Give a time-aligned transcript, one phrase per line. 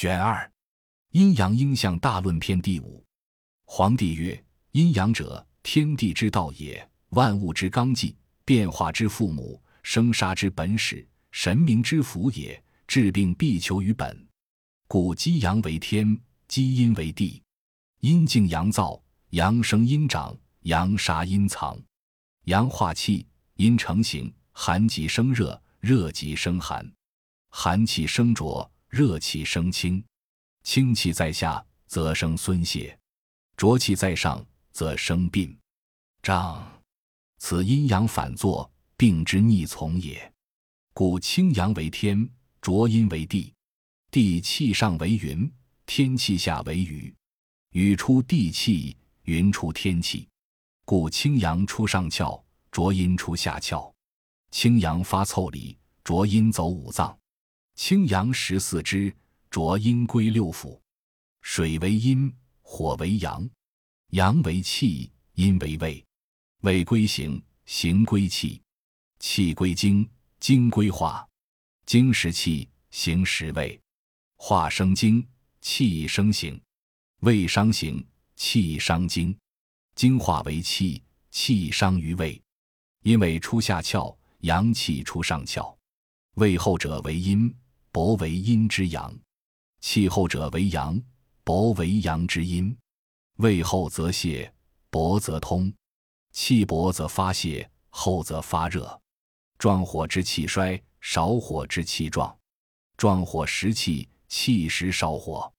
[0.00, 0.48] 卷二，
[1.10, 3.04] 阴阳应象大论篇第五。
[3.64, 12.62] 皇帝曰：阴阳者，天地之道也，万物之纲纪，变化之父母，生杀之本始，神明之福也。
[12.86, 14.24] 治病必求于本，
[14.86, 17.42] 故积阳为天，积阴为地。
[17.98, 21.76] 阴静阳燥，阳生阴长，阳杀阴藏。
[22.44, 23.26] 阳化气，
[23.56, 24.32] 阴成形。
[24.52, 26.88] 寒极生热，热极生寒。
[27.50, 28.70] 寒气生浊。
[28.88, 30.02] 热气生清，
[30.62, 32.96] 清气在下则生孙泄；
[33.54, 35.54] 浊气在上则生病
[36.22, 36.66] 胀。
[37.36, 40.32] 此阴阳反作，病之逆从也。
[40.94, 42.28] 故清阳为天，
[42.62, 43.52] 浊阴为地。
[44.10, 45.52] 地气上为云，
[45.84, 47.14] 天气下为雨。
[47.72, 50.26] 雨出地气，云出天气。
[50.86, 53.92] 故清阳出上窍，浊阴出下窍。
[54.50, 57.17] 清阳发腠理，浊阴走五脏。
[57.78, 59.14] 清阳十四支，
[59.48, 60.78] 浊阴归六腑。
[61.42, 63.48] 水为阴，火为阳，
[64.10, 66.04] 阳为气，阴为胃。
[66.62, 68.60] 胃归形，形归气，
[69.20, 70.06] 气归精，
[70.40, 71.26] 精归化。
[71.86, 73.80] 精食气，形食胃。
[74.36, 75.24] 化生精，
[75.60, 76.60] 气生形。
[77.20, 78.04] 胃伤形，
[78.34, 79.34] 气伤精。
[79.94, 82.38] 精化为气，气伤于胃。
[83.04, 85.72] 因为出下窍，阳气出上窍。
[86.34, 87.54] 胃后者为阴。
[87.90, 89.16] 薄为阴之阳，
[89.80, 91.00] 气后者为阳，
[91.44, 92.76] 薄为阳之阴。
[93.36, 94.52] 胃厚则泄，
[94.90, 95.72] 薄则通。
[96.32, 99.00] 气薄则发泄，厚则发热。
[99.58, 102.36] 壮火之气衰，少火之气壮。
[102.96, 105.52] 壮火食气，气食少火。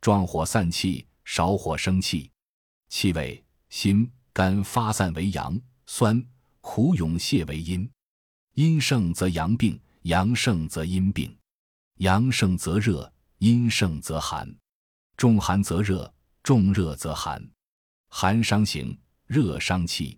[0.00, 2.30] 壮火散气，少火生气。
[2.88, 6.22] 气味心肝发散为阳，酸
[6.60, 7.88] 苦涌泄为阴。
[8.54, 11.37] 阴盛则阳病，阳盛则阴病。
[11.98, 14.48] 阳盛则热，阴盛则寒。
[15.16, 16.12] 重寒则热，
[16.44, 17.44] 重热则寒。
[18.08, 18.96] 寒伤形，
[19.26, 20.16] 热伤气。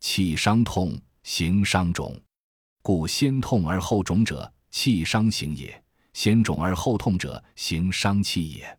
[0.00, 2.20] 气伤痛，形伤肿。
[2.82, 5.70] 故先痛而后肿者，气伤形也；
[6.12, 8.78] 先肿而后痛者，形伤气也。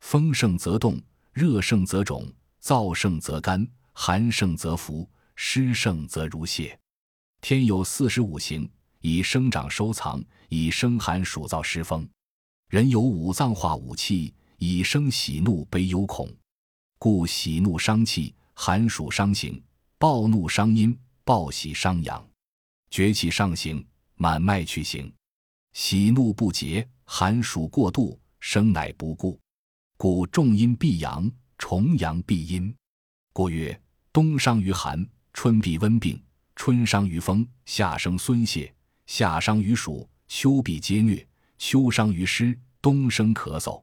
[0.00, 1.00] 风盛则动，
[1.32, 2.26] 热盛则肿，
[2.60, 6.76] 燥盛则干，寒盛则浮，湿盛则如泄。
[7.40, 8.68] 天有四时五行。
[9.02, 12.08] 以生长收藏，以生寒暑燥湿风。
[12.68, 16.28] 人有五脏化五气，以生喜怒悲忧恐。
[16.98, 19.60] 故喜怒伤气，寒暑伤形；
[19.98, 22.26] 暴怒伤阴，暴喜伤阳。
[22.90, 23.84] 厥气上行，
[24.14, 25.12] 满脉去行。
[25.72, 29.38] 喜怒不节，寒暑过度，生乃不顾。
[29.96, 32.74] 故重阴必阳，重阳必阴。
[33.32, 33.78] 故曰：
[34.12, 36.18] 冬伤于寒，春必温病；
[36.54, 38.74] 春伤于风，夏生孙泄。
[39.06, 41.24] 夏伤于暑，秋必皆虐；
[41.58, 43.82] 秋伤于湿，冬生咳嗽。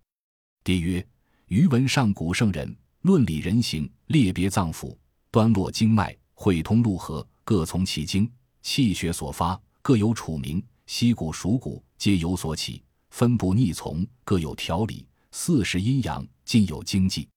[0.64, 1.06] 帝曰：
[1.48, 4.96] 余闻上古圣人论理人形，列别脏腑，
[5.31, 8.30] 端络经脉，会通路河，各从其经，
[8.62, 10.64] 气血所发，各有处名。
[10.86, 15.08] 溪谷属谷，皆有所起，分布逆从，各有条理。
[15.31, 17.28] 四时阴阳，尽有经纪，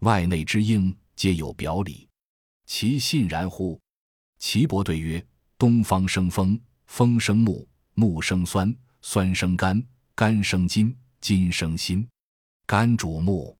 [0.00, 2.08] 外内之应，皆有表里。
[2.64, 3.78] 其信然乎？
[4.38, 5.24] 岐伯对曰：
[5.58, 6.58] 东方生风。
[6.86, 7.66] 风生木，
[7.98, 9.82] 木生酸，酸生肝，
[10.14, 12.06] 肝生筋，筋生心。
[12.66, 13.56] 肝主木，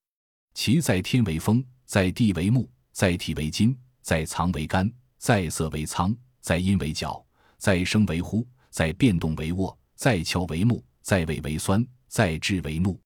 [0.52, 7.24] 其在天为风，在地为木，在体为金，在藏为肝，在色为仓，在阴为角，
[7.56, 13.00] 在生为呼，在变动为卧，在窍为木，在胃为酸，在志为怒。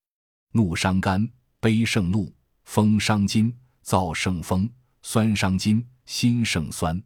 [0.51, 1.31] 怒伤肝，
[1.61, 2.29] 悲胜怒；
[2.65, 4.69] 风伤筋，燥胜风；
[5.03, 7.01] 酸伤筋，心胜酸。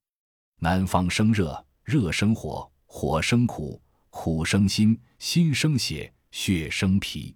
[0.61, 2.71] 南方生热，热生火。
[2.87, 3.83] 火生苦，
[4.17, 7.35] 苦生心，心生血，血生脾。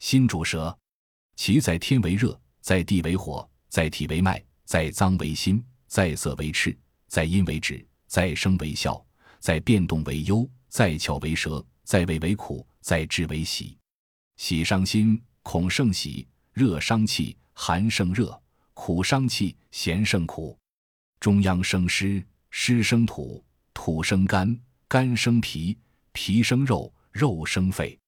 [0.00, 0.78] 心主舌，
[1.34, 9.02] 其在天为热，在地为火，在体为脉，在脏为心，在色为赤，在阴为止，在声为笑，
[9.40, 13.78] 在变动为忧，在窍为舌，在胃为苦，在志为喜。
[14.36, 18.38] 喜伤心，恐胜喜；热伤气，寒胜热；
[18.74, 20.56] 苦伤气，咸胜苦。
[21.18, 23.42] 中央生湿，湿生土，
[23.72, 24.60] 土生肝。
[24.86, 25.78] 肝生脾，
[26.12, 27.98] 脾生肉，肉生肺。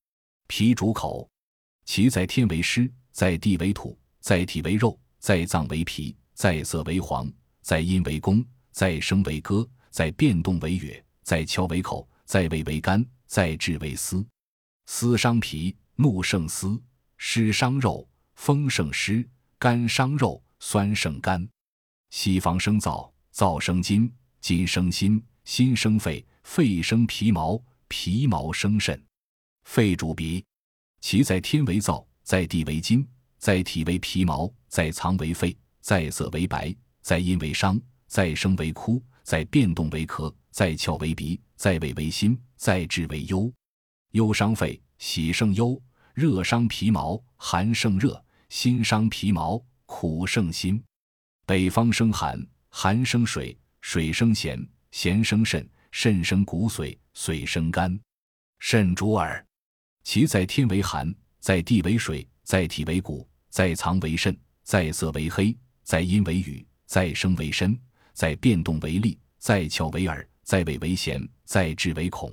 [0.49, 1.29] 脾主口，
[1.85, 14.25] 其在天为湿，在地为土，在体为肉，在脏为脾，在色为黄，在阴为宫，在声为歌，在变动为乐，在窍为口，在胃为肝，在志为思。
[14.87, 16.81] 思伤脾，怒胜思；
[17.17, 19.25] 湿伤肉，风胜湿；
[19.59, 21.49] 肝伤肉，酸胜肝。
[22.11, 26.25] 西方生燥，燥生金，金生心，心生肺。
[26.43, 27.57] 肺生皮毛，
[27.93, 28.99] 皮毛生肾。
[29.65, 30.43] 肺主鼻，
[31.03, 33.07] 其在天为燥，在地为金，
[33.37, 43.53] 在体为皮毛，在藏为肺，在色为白，在阴为伤，在声为哭，在变动为咳，在窍为鼻，在味为心，在志为忧。
[44.13, 45.79] 忧伤肺，喜胜忧；
[46.15, 48.19] 热伤皮毛，寒胜热；
[48.49, 50.83] 心伤皮毛，苦胜心。
[51.45, 57.99] 北方生寒，寒生水，水生咸，咸生肾，肾生骨髓，髓生肝。
[58.59, 59.45] 肾主耳，
[60.05, 67.77] 其在天为寒，在地为水，在体为骨，在藏为肾，在色为黑，在阴为雨，在声为身，
[68.13, 72.33] 在变动为力，在窍为耳，在味为咸，在志为恐。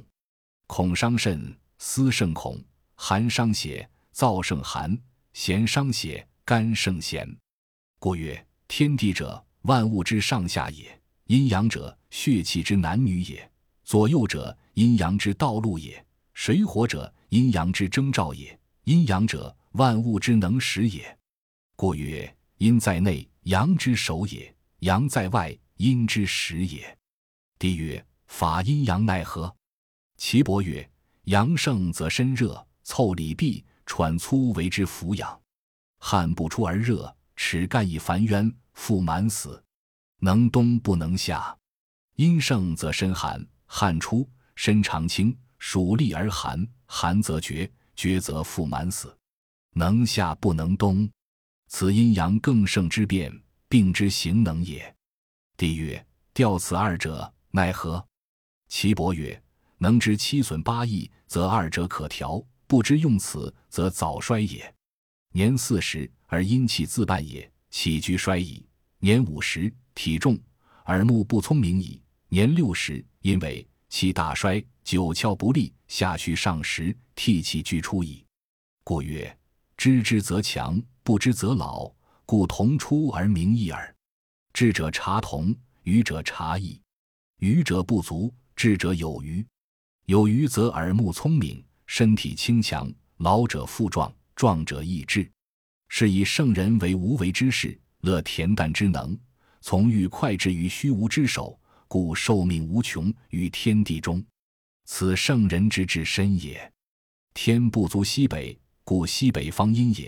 [0.68, 2.56] 恐伤肾，思胜恐；
[2.94, 4.96] 寒伤血，燥胜寒；
[5.34, 7.28] 咸伤血，肝胜咸。
[7.98, 10.86] 故曰：天地者，万物之上下也；
[11.26, 13.38] 阴阳者，血气之男女也；
[13.84, 16.06] 左右者，阴阳之道路也。
[16.34, 21.18] 水火者，阴阳之征兆也；阴阳者，万物之能使也。
[21.76, 24.50] 故曰：阴在内，阳之守也；
[24.80, 26.98] 阳在外，阴之始也。
[27.58, 29.54] 帝曰：法阴阳奈何？
[30.16, 30.90] 岐伯曰：
[31.26, 35.42] 阳盛则身热，凑里闭，喘粗为之扶养。
[35.98, 39.62] 汗不出而热，齿干以烦冤，腹满死，
[40.20, 41.54] 能冬不能夏。
[42.16, 44.26] 阴盛则身寒，汗出，
[44.60, 45.34] 身长清。
[45.58, 49.18] 暑立而寒，寒则绝，绝则腹满死，
[49.74, 51.10] 能夏不能冬，
[51.68, 53.30] 此阴阳更盛之变，
[53.70, 54.94] 病之行能也。
[55.56, 58.06] 帝曰：调此二者奈何？
[58.68, 59.42] 岐伯曰：
[59.78, 64.74] 能知七损八益，则二者可调；不知用此，则早衰也。
[65.32, 68.66] 年四十而阴气自半也，起居衰矣；
[69.00, 70.38] 年五十体重，
[70.86, 74.64] 耳目不聪明矣；年六十因为气大衰。
[74.84, 78.26] 九窍不利，下虚上实，涕气俱出矣。
[78.84, 79.38] 故曰：
[79.78, 81.92] 知之则强，不知则老。
[82.26, 83.96] 故同出而名异耳。
[84.52, 86.82] 智者察同，愚者察异。
[87.38, 89.46] 愚者不足，智者有余。
[90.08, 95.30] 有余则耳目聪明，身体轻强；老者富壮，壮者益智。
[95.88, 99.16] 是以圣人为无为之事，乐恬淡之能，
[99.62, 101.60] 从欲快至于虚无之手，
[101.90, 104.24] 故寿命无穷于天地中。
[104.86, 106.72] 此圣人之至深也。
[107.34, 110.08] 天不足西北，故西北方阴也；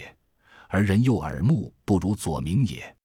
[0.69, 2.95] 而人右耳目不如左明也。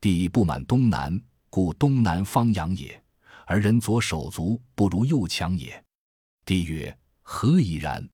[0.00, 1.18] 地不满东南，
[1.48, 3.00] 故东南方阳也；
[3.46, 5.82] 而人左手足不如右强也。
[6.44, 8.08] 帝曰：何以然？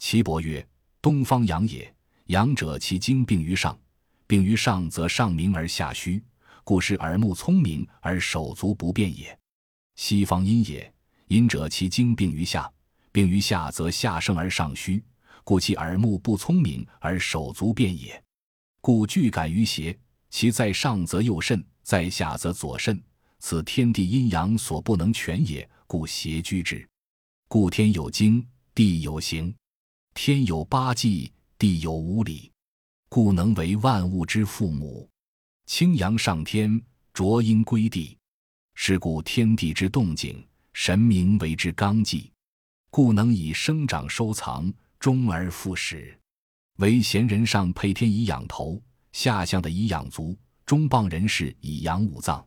[0.00, 0.66] 岐伯曰：
[1.00, 1.94] 东方阳也，
[2.26, 3.78] 阳者其精病于上，
[4.26, 6.20] 病于上则上明而下虚，
[6.64, 9.38] 故是耳目聪明而手足不便也。
[9.94, 10.92] 西方阴也。
[11.28, 12.70] 阴者其精病于下，
[13.10, 15.02] 病于下则下盛而上虚，
[15.42, 18.22] 故其耳目不聪明而手足便也。
[18.82, 19.98] 故具感于邪，
[20.28, 23.02] 其在上则右肾，在下则左肾，
[23.38, 26.86] 此天地阴阳所不能全也，故邪居之。
[27.48, 29.54] 故天有经，地有形，
[30.12, 32.52] 天有八纪，地有五理，
[33.08, 35.08] 故能为万物之父母。
[35.64, 36.80] 清阳上天，
[37.14, 38.18] 浊阴归地，
[38.74, 40.44] 是故天地之动静。
[40.76, 42.32] 神明为之纲纪，
[42.90, 46.18] 故能以生长收藏，终而复始。
[46.78, 48.82] 为贤人上配天以养头，
[49.12, 52.44] 下相的以养足，中傍人士以养五脏。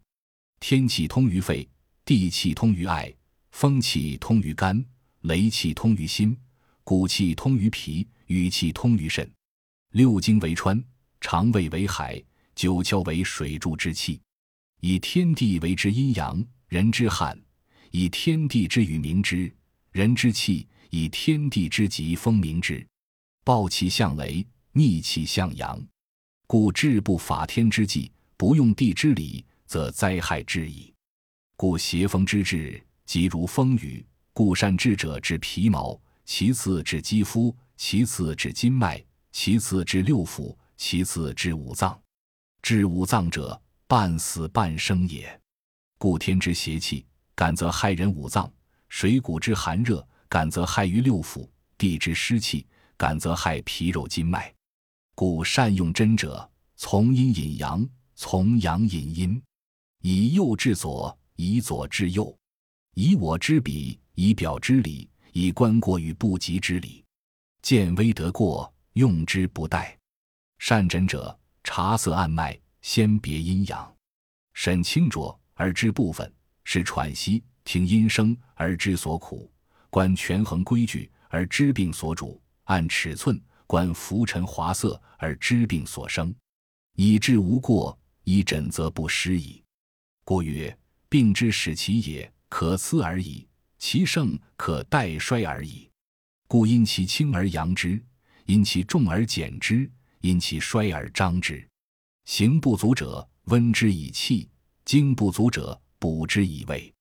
[0.59, 1.65] 天气通于肺，
[2.03, 3.09] 地气通于爱，
[3.51, 4.85] 风气通于肝，
[5.21, 6.37] 雷气通于心，
[6.83, 9.31] 骨气通于脾，雨气通于肾。
[9.93, 10.83] 六经为川，
[11.21, 12.21] 肠胃为海，
[12.55, 14.19] 九窍为水柱之气。
[14.79, 17.39] 以天地为之阴阳，人之汗。
[17.91, 19.51] 以天地之与明之，
[19.91, 22.85] 人之气；以天地之极风明之。
[23.43, 25.81] 暴气向雷，逆气向阳。
[26.45, 30.93] 故治不法天之纪，不用地之理，则灾害至矣。
[31.55, 34.05] 故邪风之至，即如风雨。
[34.33, 41.99] 故善治者治皮毛，其次治肌肤，其次治筋脉，其次治六腑，其次治五脏。
[42.61, 45.41] 治五脏者，半死半生也。
[45.97, 47.05] 故天之邪气。
[47.35, 48.51] 感则害人五脏，
[48.89, 52.65] 水谷之寒热，感则害于六腑；地之湿气，
[52.97, 54.51] 感则害皮肉筋脉。
[55.13, 59.39] 故善用针者，从阴引阳，从阳引阴，
[60.01, 62.35] 以右治左，以左治右，
[62.95, 67.05] 以我之比，以表之理，以观过与不及之理。
[67.61, 69.95] 见微得过，用之不殆。
[70.57, 73.95] 善诊者，察色按脉，先别阴阳，
[74.53, 76.31] 审清浊而知部分。
[76.69, 79.49] 是喘息，听音声而知所苦；
[79.89, 86.35] 观权衡规矩而知病所主；按尺寸观浮沉华色而知病所生，
[86.97, 89.63] 以治无过，以诊则不失矣。
[90.25, 95.89] 故曰：病之使其也，可思而已；其盛，可待衰而已。
[96.49, 98.03] 故因其轻而扬之，
[98.45, 101.65] 因其重而减之，因其衰而张之。
[102.27, 104.45] 行不足者，温之以气；
[104.83, 106.93] 精不足者，补之以味。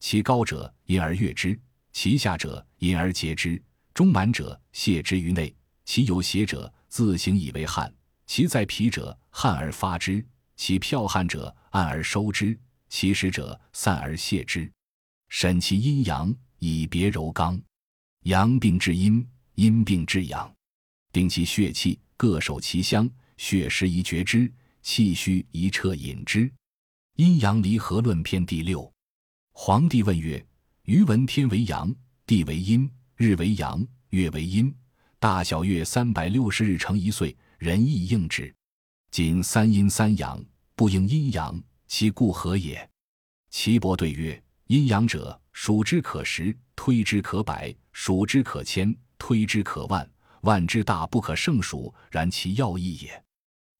[0.00, 1.58] 其高者，因而悦之；
[1.94, 3.60] 其下者，因而竭之。
[3.94, 5.50] 中满者，泄之于内；
[5.86, 7.90] 其有邪者，自行以为汗；
[8.26, 10.22] 其在皮者，汗而发之；
[10.56, 12.54] 其剽汗者，按而收之；
[12.90, 14.70] 其实者，散而泄之。
[15.30, 17.58] 审其阴阳，以别柔刚。
[18.24, 20.54] 阳病治阴，阴病治阳。
[21.12, 23.10] 定其血气，各守其乡。
[23.38, 24.50] 血实宜绝之，
[24.86, 26.48] 气虚宜彻饮之。
[27.16, 28.90] 阴阳离合论篇第六。
[29.52, 30.46] 皇帝问曰：
[30.84, 31.92] 余闻天为阳，
[32.24, 32.88] 地为阴。
[33.16, 34.72] 日为阳，月为阴，
[35.18, 38.54] 大小月三百六十日成一岁，人亦应之。
[39.10, 40.42] 仅三阴三阳，
[40.76, 42.88] 不应阴阳，其故何也？
[43.50, 50.08] 岐伯对曰：阴阳者，数之可十，推之可百，数之可千，推之可万。
[50.42, 53.25] 万之大不可胜数，然其要义也。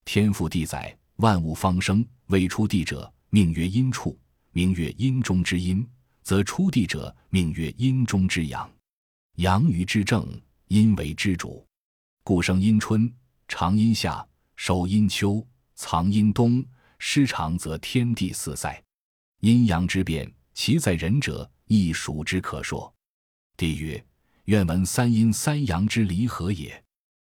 [0.06, 4.16] 天赋地载，万物方生，未出地者，命曰阴处，
[4.52, 5.84] 名曰阴中之阴；
[6.22, 8.70] 则出地者，命曰阴中之阳。
[9.38, 10.24] 阳于之正，
[10.68, 11.66] 阴为之主，
[12.22, 13.12] 故生阴春，
[13.48, 15.44] 长阴夏，收阴秋，
[15.74, 16.64] 藏阴冬。
[16.98, 18.82] 失常则天地四塞，
[19.40, 22.90] 阴阳之变，其在人者，亦数之可说。
[23.56, 24.02] 帝曰：
[24.44, 26.82] 愿闻三阴三阳之离合也。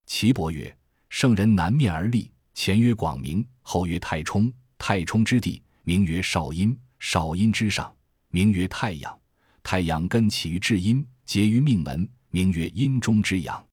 [0.05, 0.77] 岐伯曰：
[1.09, 4.51] 圣人南面而立，前曰广明，后曰太冲。
[4.79, 6.75] 太冲之地，名曰少阴。
[6.97, 7.95] 少阴之上，
[8.29, 9.19] 名曰太阳。
[9.61, 11.05] 太阳根起于至阴。
[11.23, 13.63] 结于命门，名曰阴中之阳；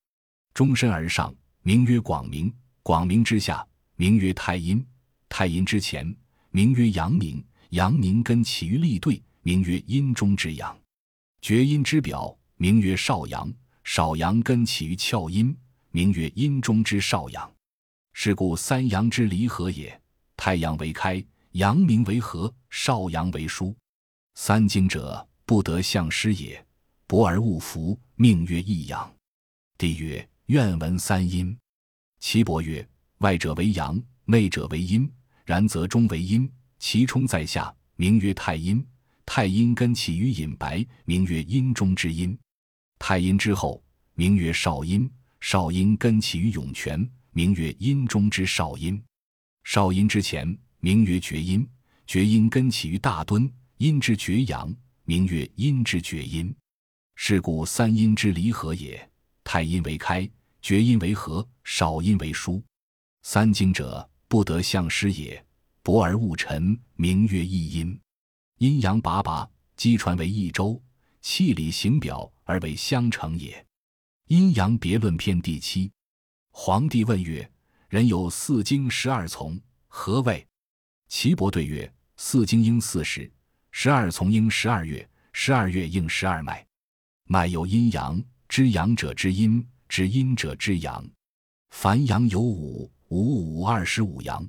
[0.53, 4.79] 终身而上，名曰广明；广明之下，名曰太阴；
[5.31, 6.15] 太阴之前，
[6.51, 10.77] 名曰阳明；阳明根起于立兑，名曰阴中之阳；
[11.41, 13.51] 厥阴之表，名曰少阳；
[13.83, 15.57] 少阳根起于窍阴，
[15.91, 17.54] 名曰阴中之少阳。
[18.15, 20.01] 是故三阳之离合也。
[20.37, 23.77] 太阳为开，阳明为合，少阳为疏。
[24.35, 26.65] 三经者，不得相失也。
[27.07, 29.13] 博而勿服，命曰一阳。
[29.77, 31.57] 帝曰：愿闻三阴。
[32.21, 35.11] 岐伯曰：外者为阳，内者为阴。
[35.45, 38.85] 然则中为阴，其冲在下，名曰太阴。
[39.27, 42.37] 太阴根起于隐白，名曰阴中之阴。
[42.99, 43.83] 太阴之后，
[44.15, 45.11] 名曰少阴。
[45.41, 49.03] 少阴根起于涌泉，名曰阴中之少阴。
[49.65, 51.69] 少阴之前，名曰厥阴。
[52.07, 54.73] 厥阴根起于大敦，阴之厥阳，
[55.05, 56.55] 名曰阴之厥阴。
[57.17, 59.11] 是故三阴之离合也。
[59.43, 60.31] 太阴为开，
[60.63, 62.63] 厥阴为合，少阴为疏。
[63.23, 65.45] 三经者，不得相失也。
[65.83, 67.99] 薄而勿沉，名曰一阴。
[68.59, 70.81] 阴阳拔拔，积传为一周，
[71.21, 73.67] 气理行表而为相成也。
[74.29, 75.91] 阴阳别论篇第七。
[76.57, 77.51] 皇帝问曰：
[77.89, 80.47] 人有四经十二从，何谓？
[81.09, 83.29] 岐伯对曰：四经应四时，
[83.73, 86.65] 十二从应十二月，十二月应十二脉。
[87.25, 91.05] 脉有阴阳，知阳者知阴，知阴者知阳。
[91.71, 94.49] 凡阳有五，五五二十五阳。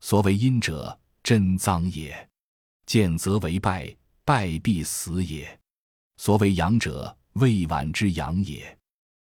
[0.00, 2.28] 所谓阴者，真脏也。
[2.86, 5.58] 见则为败，败必死也。
[6.16, 8.76] 所谓阳者，未晚之阳也。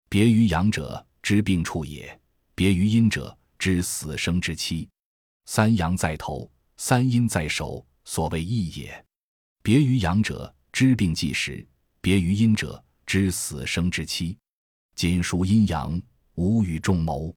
[0.09, 2.09] 别于阳者，知病处也；
[2.55, 4.89] 别于阴者，知死生之期。
[5.45, 9.05] 三阳在头，三阴在手，所谓义也。
[9.61, 11.63] 别于阳者，知病即时。
[12.01, 14.35] 别于阴者，知死生之期。
[14.95, 16.01] 仅属阴阳，
[16.33, 17.31] 无与众谋。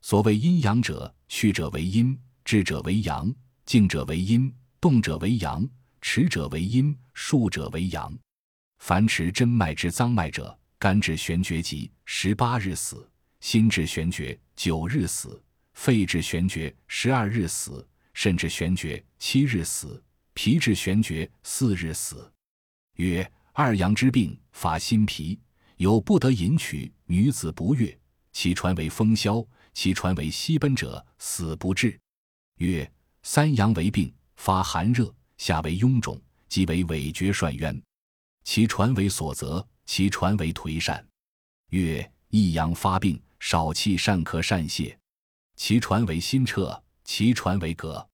[0.00, 3.30] 所谓阴阳者，虚者为阴，志者为阳，
[3.66, 4.50] 静者为阴，
[4.80, 5.68] 动者为阳，
[6.00, 8.18] 持者为阴，数者为阳。
[8.78, 13.06] 凡持真脉之脏脉者，肝至玄绝疾，十八日死；
[13.46, 15.40] 心志玄厥，九日死；
[15.72, 17.80] 肺至玄厥，十二日死；
[18.12, 20.02] 肾至玄厥，七日死；
[20.34, 22.28] 脾至玄厥，四日死。
[22.96, 23.30] 曰。
[23.52, 25.38] 二阳之病，发心脾，
[25.76, 27.96] 有不得饮取，女子不悦，
[28.32, 31.96] 其传为风消，其传为息奔者，死不治。
[32.56, 32.90] 曰：
[33.22, 37.80] 三阳为病，发寒热，下为臃肿，即为尾厥涮冤，
[38.42, 41.06] 其传为所泽，其传为颓善。
[41.70, 44.96] 曰：一阳发病，少气善咳善泻，
[45.56, 48.06] 其传为心彻，其传为膈。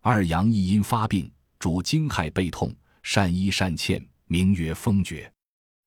[0.00, 4.04] 二阳一阴发病，主惊骇背痛，善医善欠。
[4.28, 5.32] 名曰风厥，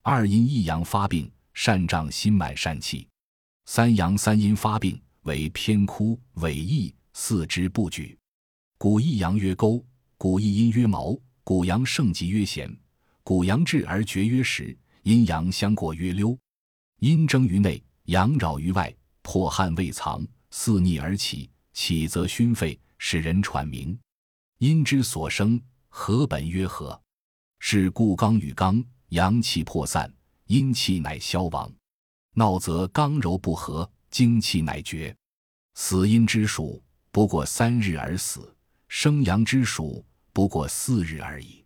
[0.01, 3.05] 二阴一阳发病，善胀心满善气。
[3.65, 8.17] 三阳三阴发病，为偏枯萎翳，四肢不举。
[8.77, 9.85] 古一阳曰沟，
[10.17, 12.73] 古一阴曰毛，古阳盛极曰咸，
[13.25, 16.39] 古阳至而绝曰实，阴阳相过曰溜。
[17.01, 23.97] 阴蒸于内，阳扰于外，破汗未藏，肆逆而起，起则熏肺，使人喘鸣。
[24.57, 26.99] 阴之所生，何本曰和？
[27.59, 30.11] 是故刚与刚，阳气破散，
[30.47, 31.71] 阴气乃消亡。
[32.33, 35.15] 闹则刚柔不和，精气乃绝。
[35.75, 38.41] 死阴之属，不过三日而死；
[38.87, 41.63] 生阳之属，不过四日而已。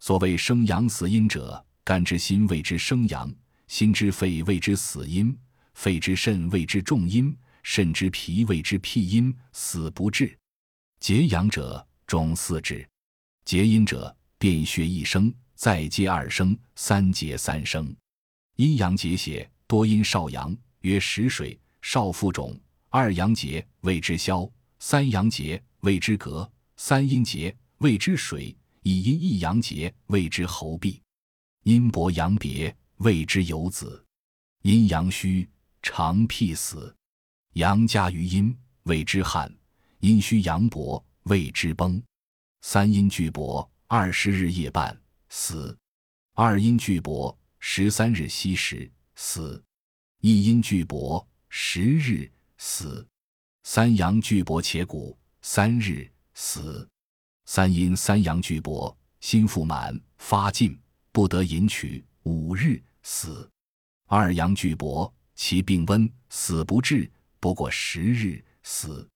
[0.00, 3.32] 所谓生阳死阴者，肝之心谓之生阳，
[3.68, 5.36] 心之肺谓之死阴，
[5.76, 10.36] 肺之肾谓之重阴，肾之脾谓之辟阴，死不治。
[11.00, 12.82] 结阳者，中四肢；
[13.44, 17.94] 结阴者，便血一生，再结二生，三结三生。
[18.56, 19.48] 阴阳结血。
[19.68, 22.58] 多阴少阳，曰食水，少腹肿。
[22.88, 31.00] 二阳结谓之消，三阳结谓之隔，三阴结谓之水，以阴一阳结谓之喉痹。
[31.64, 34.02] 阴薄阳别谓之有子。
[34.62, 35.48] 阴阳虚，
[35.86, 36.92] 常辟死。
[37.52, 38.52] 阳加于阴
[38.82, 39.54] 谓之旱，
[40.00, 42.02] 阴虚阳薄谓之崩。
[42.62, 45.78] 三阴俱薄，二十日夜半死。
[46.34, 48.90] 二阴俱薄，十三日夕时。
[49.14, 49.62] 死，
[50.22, 52.28] 一阴俱薄，十日
[52.58, 53.06] 死；
[53.62, 56.84] 三阳俱薄且谷，三日死；
[57.44, 60.76] 三阴三阳俱薄，心腹满发尽，
[61.12, 63.48] 不得饮取，五日死；
[64.06, 69.08] 二阳俱薄，其病温，死不治，不过十日死。